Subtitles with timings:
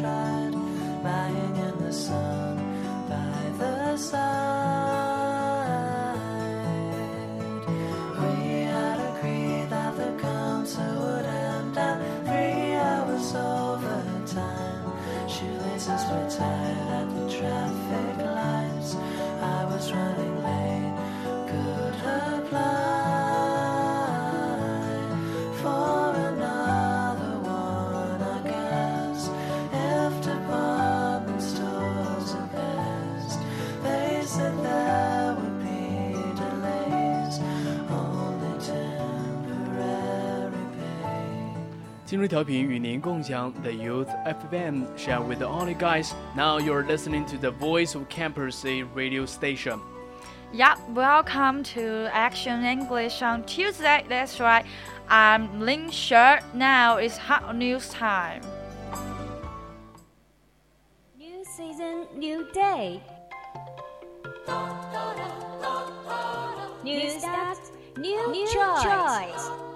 [0.00, 0.54] tried
[1.02, 2.47] lying in the sun.
[42.07, 46.11] 今日调频与您共享 The Youth FM share with all the guys.
[46.35, 49.79] Now you're listening to the Voice of Campus A radio station.
[50.53, 54.05] Yep, welcome to Action English on Tuesday.
[54.07, 54.65] That's right.
[55.09, 56.41] I'm Lin Sher.
[56.53, 58.41] Now it's hot news time.
[61.17, 63.01] New season, new day.
[66.83, 67.57] New start,
[67.97, 69.49] new, new choice.
[69.49, 69.66] 你的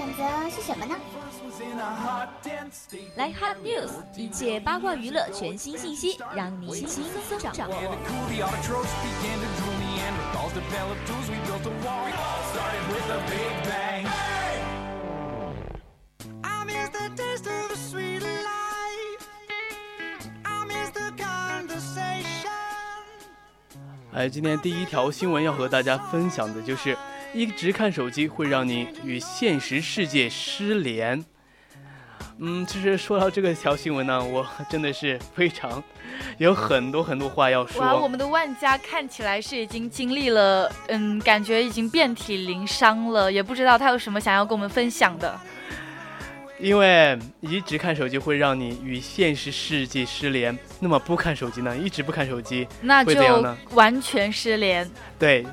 [0.00, 0.96] 选择是什么呢？
[3.16, 7.76] 来 Hot News，一切八卦娱乐全新信息，让你轻松掌握。
[24.12, 26.96] 哎，今天第一条新闻要和大家分享的就是。
[27.32, 31.24] 一直看手机会让你与现实世界失联。
[32.42, 35.82] 嗯，其实说到这个条新闻呢， 我真的是非常
[36.38, 37.82] 有很多很多话要说。
[37.82, 45.38] 哇，我们的万家看起来是已经经历了，嗯，感觉已经遍体鳞伤了，也不知道他有什么想要跟我们分享的。
[46.58, 51.76] 因为一直看手机会让你与现实世界失联，那么不看手机呢？
[51.76, 54.90] 一直不看手机，那就完全失联。
[55.18, 55.46] 对。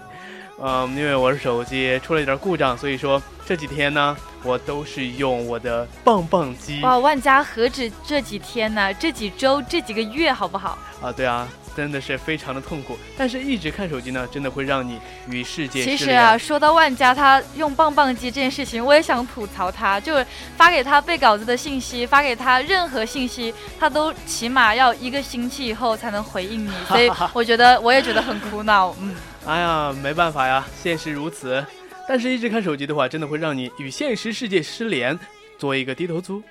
[0.59, 6.81] 嗯，因为我的手机出了一点故障，所以说这几天呢，我都是用我的棒棒机。
[6.81, 8.91] 哇，万家何止这几天呢？
[8.95, 10.77] 这几周、这几个月，好不好？
[10.99, 12.97] 啊，对啊，真的是非常的痛苦。
[13.15, 15.83] 但是一直看手机呢，真的会让你与世界。
[15.83, 20.25] 其实啊，说到万家他用棒棒机这件事情，我也想吐槽他，就是
[20.55, 26.71] 发给他背稿子的信息，发给他任何信息，他都起码要一个星期以后才能回应你。
[26.87, 28.95] 所以 我觉得，我也觉得很苦恼。
[28.99, 29.15] 嗯。
[29.47, 31.65] 哎呀，没办法呀，现实如此。
[32.05, 35.17] 但是，一直看手机的话，真的会让你与现实世界失联，
[35.57, 36.43] 做一个低头族，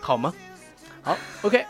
[0.00, 0.32] 好吗？
[1.02, 1.64] 好，OK。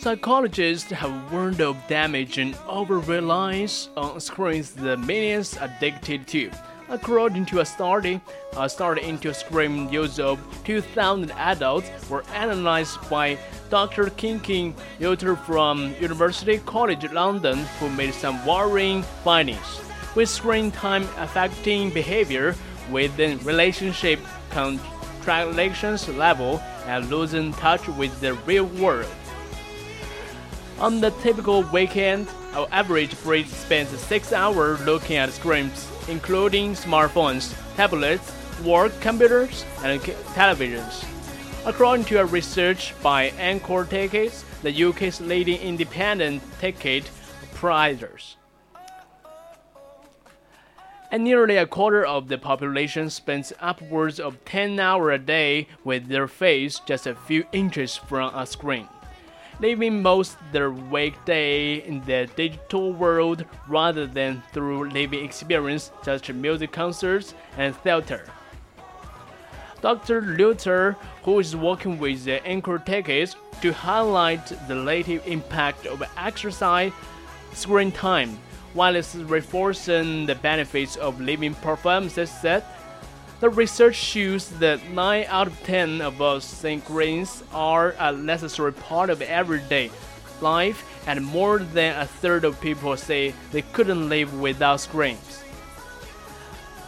[0.00, 6.50] Psychologists have warned of damaging over reliance on screens that millions addicted to.
[6.92, 8.20] According to a study,
[8.54, 13.38] a study into screen use of 2,000 adults were analyzed by
[13.70, 14.10] Dr.
[14.10, 19.80] Kinking Yoder from University College London, who made some worrying findings.
[20.14, 22.54] With screen time affecting behavior
[22.90, 24.20] within relationship
[24.50, 29.08] contractions level and losing touch with the real world.
[30.78, 37.54] On the typical weekend, our average Brit spends six hours looking at screens, including smartphones,
[37.76, 38.32] tablets,
[38.64, 41.04] work computers, and televisions.
[41.64, 47.08] According to a research by Anchor Tickets, the UK's leading independent ticket
[47.54, 48.36] providers.
[51.12, 56.08] And nearly a quarter of the population spends upwards of 10 hours a day with
[56.08, 58.88] their face just a few inches from a screen,
[59.60, 66.36] living most their weekday in the digital world rather than through living experience such as
[66.36, 68.24] music concerts and theater.
[69.80, 70.20] Dr.
[70.20, 76.92] Luther, who is working with the Anchor Tickets to highlight the relative impact of exercise
[77.52, 78.38] screen time,
[78.74, 82.64] while it's reinforcing the benefits of living performances said
[83.42, 88.72] The research shows that 9 out of 10 of us think screens are a necessary
[88.72, 89.90] part of everyday
[90.40, 95.42] life, and more than a third of people say they couldn't live without screens.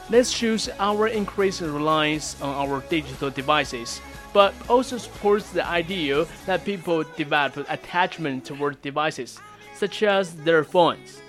[0.09, 4.01] This shows our increased reliance on our digital devices,
[4.33, 9.41] but also supports the idea that people develop attachment toward devices,
[9.75, 11.21] such as their phones,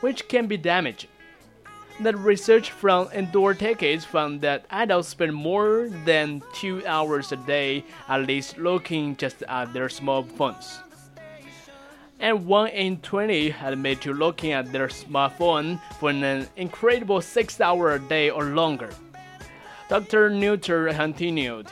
[0.00, 1.08] which can be damaging.
[2.02, 7.84] The research from Indoor Tickets found that adults spend more than two hours a day
[8.08, 10.78] at least looking just at their smartphones.
[12.18, 18.02] And 1 in 20 admit to looking at their smartphone for an incredible 6 hours
[18.02, 18.90] a day or longer.
[19.88, 20.28] Dr.
[20.28, 21.68] Neuter continued.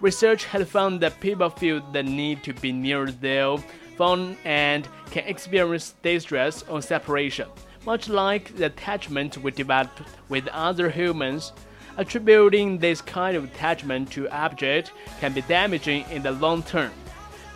[0.00, 3.58] Research had found that people feel the need to be near their
[3.98, 7.48] phone and can experience distress on separation
[7.84, 9.90] much like the attachment we develop
[10.28, 11.52] with other humans.
[11.96, 16.92] Attributing this kind of attachment to object can be damaging in the long term.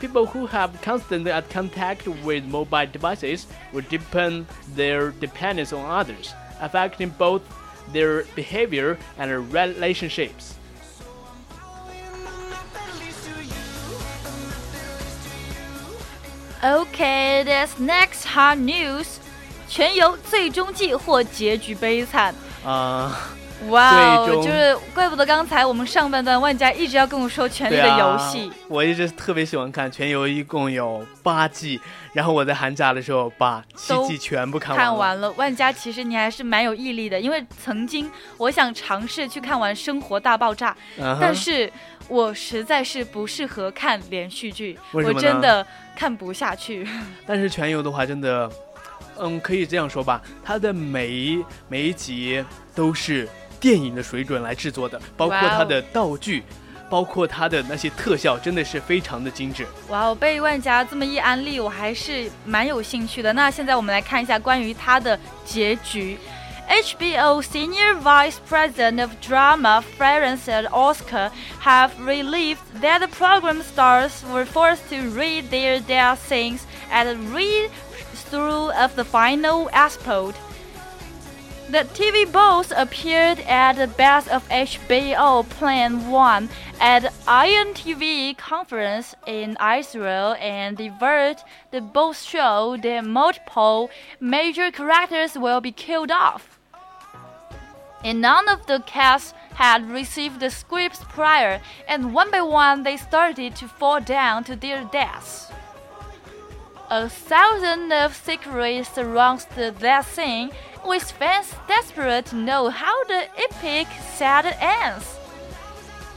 [0.00, 7.10] People who have constant contact with mobile devices will deepen their dependence on others, affecting
[7.10, 7.42] both
[7.92, 10.56] their behavior and relationships.
[16.64, 19.18] Okay, that's next hot news.
[19.72, 23.30] 全游最终季或结局悲惨啊！
[23.70, 31.80] 哇哦，就是怪不得刚才我们上半段万家一直要跟我说《权力的游戏》，我一直特别喜欢看《全游》，一共有八季，
[32.12, 34.84] 然后我在寒假的时候把七季全部看完。
[34.84, 40.76] 看完了，万家其实你还是蛮有毅力的，因为曾经我想尝试去看完《生活大爆炸》，
[41.18, 41.72] 但是
[42.08, 45.66] 我实在是不适合看连续剧，我真的
[45.96, 46.86] 看不下去。
[47.24, 48.50] 但是《全游》的话，真的。
[49.22, 53.28] 嗯，可以这样说吧，它的每一每一集都是
[53.60, 56.42] 电影的水准来制作的，包括它的道具，
[56.90, 59.64] 包括它的那些特效，真的是非常的精致。
[59.88, 63.32] 哇哦，被万家这么一安利，我还是蛮有兴趣的。
[63.32, 66.18] 那现在我们来看一下关于它的结局。
[66.68, 71.30] HBO Senior Vice President of Drama Florence and Oscar
[71.60, 76.60] have relieved that the program stars were forced to read their death scenes
[76.90, 77.68] and read
[78.32, 80.34] through of the final episode.
[81.68, 86.48] The TV boss appeared at the Best of HBO Plan 1
[86.80, 91.36] at INTV conference in Israel and the word
[91.72, 96.58] the boss showed that multiple major characters will be killed off.
[98.02, 102.96] And none of the cast had received the scripts prior, and one by one they
[102.96, 105.52] started to fall down to their deaths.
[106.94, 110.50] A thousand of secrets surrounds that scene,
[110.84, 115.18] with fans desperate to know how the epic saga ends.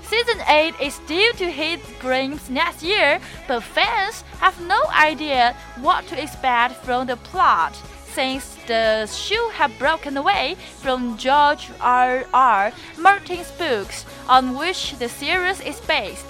[0.04, 6.08] Season 8 is due to hit screens next year, but fans have no idea what
[6.08, 7.74] to expect from the plot
[8.14, 12.26] since the show have broken away from George R.
[12.34, 12.74] R.
[13.00, 16.28] Martin's books on which the series is based.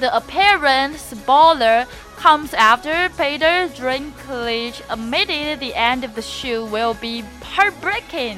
[0.00, 1.86] The apparent spoiler
[2.23, 8.37] comes after Peter Dinklage admitted the end of the show will be heartbreaking.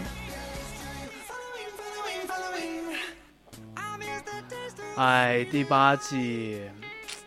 [4.98, 6.62] 哎，第八季，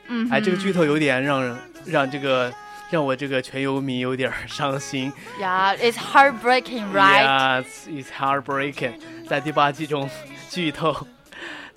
[0.07, 2.52] 嗯，哎，这个剧透有点让让这个
[2.90, 5.12] 让我这个全游迷有点伤心。
[5.40, 7.25] Yeah, it's heartbreaking, right?
[7.25, 9.00] Yes, it's heartbreaking.
[9.28, 10.09] 在第八季中，
[10.50, 10.95] 剧透，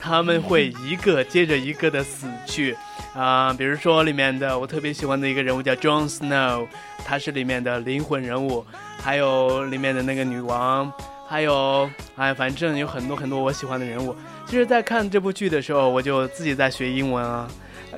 [0.02, 2.76] 他们会一个接着一个的死去。
[3.14, 6.66] 啊，比如说里面的我特别喜欢的一个人物叫 Jon Snow，
[7.04, 8.64] 他是里面的灵魂人物，
[8.98, 10.90] 还有里面的那个女王，
[11.28, 14.16] 还有哎，反正有很多很多我喜欢的人物。
[14.46, 17.46] 其实，在看这部剧的时候，我就自己在学英文啊，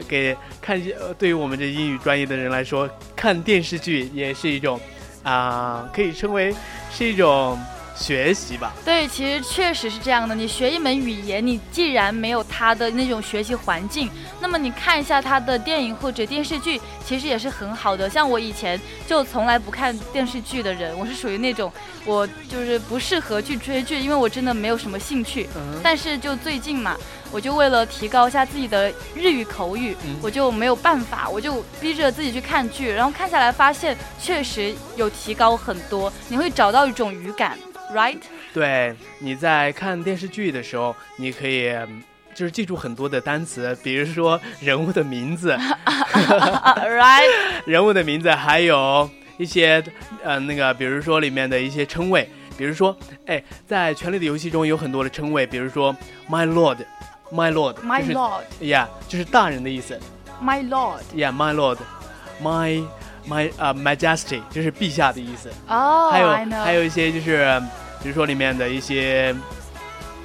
[0.08, 0.82] 给看
[1.16, 4.80] 对于我们这英语专业的人来说，看电视剧也是一种
[5.22, 6.52] 啊，可以称为
[6.90, 7.56] 是一种。
[7.96, 10.34] 学习吧，对，其实确实是这样的。
[10.34, 14.10] 你学一门语言，你既然没有他的那种学习环境，
[14.40, 18.10] 那么你看一下他的电影或者电视剧，其实也是很好的。
[18.10, 21.72] 像我以前就从来不看电视剧的人，我是属于那种
[22.04, 25.48] 我就是不适合去追剧，因为我真的没有什么兴趣。
[25.82, 26.96] 但是就最近嘛，
[27.30, 37.56] 我就为了提高一下自己的日语口语，我就没有办法，我就逼着自己去看剧，然后看下来发现确实有提高很多，你会找到一种语感。
[37.92, 38.18] Right，
[38.52, 41.72] 对，你在看电视剧的时候，你可以
[42.34, 45.52] 就是记住很多的单词，比如说人物的名字，
[46.14, 47.30] Right，
[47.66, 49.84] 人物的名字，还有一些
[50.22, 55.94] 呃那个，比如说里面的一些称谓，比如说，哎，在《权力的游戏》中有很多的称谓，比如说
[56.28, 60.00] My Lord，My Lord，My lord, Yeah，就是大人的意思。
[60.42, 61.02] my lord。
[61.14, 62.84] Yeah，My Lord，My
[63.28, 65.50] My 呃、Majesty，就是陛下的意思。
[65.68, 66.28] 哦、还有
[66.62, 67.62] 还有一些就是，
[68.02, 69.34] 比如说里面的一些，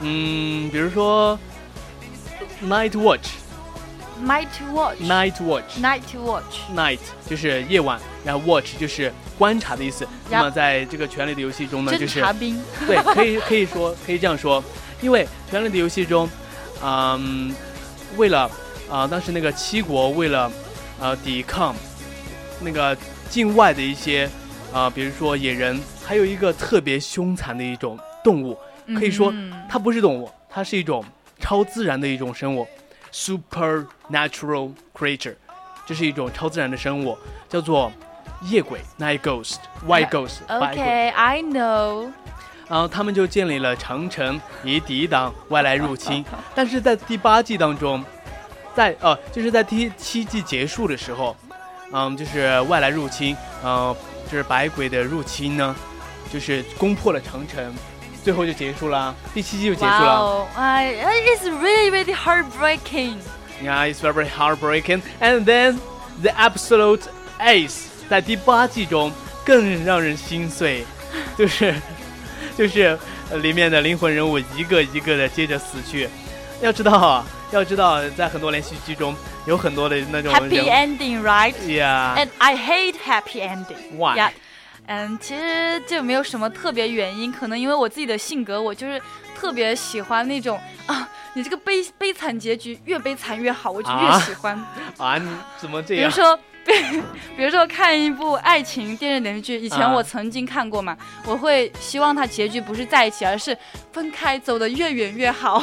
[0.01, 1.39] 嗯，比如说
[2.63, 5.79] Night Watch，Night watch, night watch, Watch。
[5.79, 6.59] night watch。
[6.75, 10.05] Night 就是夜晚，然后 Watch 就是观察的意思。
[10.29, 12.21] 那么在这个《权力的游戏》中呢，就是。
[12.85, 14.61] 对，可以可以说可以这样说，
[15.01, 16.29] 因为《权力的游戏》中，
[16.83, 17.55] 嗯，
[18.17, 18.51] 为了
[18.89, 20.51] 啊、当时那个七国为了
[20.99, 21.75] 呃抵抗
[22.61, 22.95] 那个
[23.29, 24.29] 境外的一些
[24.71, 28.57] 啊、比如说野人，还有一个特别凶残的一种动物，
[28.95, 31.03] 可以说嗯它不是动物，它是一种
[31.39, 32.67] 超自然的一种生物
[33.11, 35.35] ，supernatural creature，
[35.85, 37.91] 这是一种超自然的生物，叫做
[38.43, 40.83] 夜鬼 （night ghost），white ghost，白鬼。
[40.83, 42.11] OK, I know。
[42.69, 46.23] 然后他们就建立了长城，以抵挡外来入侵。
[46.53, 48.05] 但是在第八季当中，
[48.75, 51.35] 在呃，就是在第七季结束的时候，
[51.91, 53.95] 嗯，就是外来入侵，呃，
[54.31, 55.75] 就是白鬼的入侵呢，
[56.31, 57.73] 就是攻破了长城，
[58.23, 59.91] 最后就结束了，第七季就结束了。
[59.91, 63.17] 哇哦，哎，It's really really heartbreaking。
[63.63, 65.01] Yeah, it's very heartbreaking.
[65.19, 65.79] And then
[66.21, 67.01] the absolute
[67.39, 69.11] ace 在第八季中
[69.43, 70.85] 更让人心碎，
[71.37, 71.75] 就是
[72.57, 72.97] 就是
[73.31, 76.07] 呃里面的灵魂人物一个一个的接着死去。
[76.61, 79.15] 要知道啊，要知道在很多连续剧中
[79.49, 81.55] 有很多的那种 Happy ending, right?
[81.65, 82.15] Yeah.
[82.15, 83.97] And I hate happy ending.
[83.97, 84.15] Why?
[84.15, 84.31] Yeah.
[84.85, 89.01] 嗯，其实就没有什么特别原因，可能因为我自己的性格，我就是
[89.35, 94.55] 特别喜欢那种啊，你这个悲悲惨结局越悲惨越好，我就越啊喜欢。
[94.97, 95.27] 啊，你
[95.57, 96.03] 怎么这样？
[96.03, 96.39] 比如说，
[97.35, 103.57] 比如说看一部爱情电视连续剧，以前啊我曾经看过嘛，我会希望它结局不是在一起，而是
[103.91, 105.61] 分开，走得越远越好。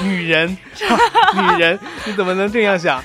[0.00, 0.56] 女人，
[1.34, 3.02] 女人，你怎么能这样想？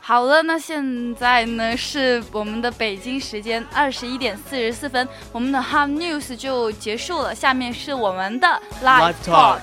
[0.00, 7.34] 好了，那现在呢是我们的北京时间二十一点四十四分，我们的 Ham News 就结束了。
[7.34, 9.60] 下面是我们的 Live Talk。